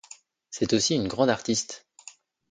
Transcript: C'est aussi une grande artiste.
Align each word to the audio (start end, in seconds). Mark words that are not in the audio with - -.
C'est 0.49 0.73
aussi 0.73 0.95
une 0.95 1.07
grande 1.07 1.29
artiste. 1.29 1.85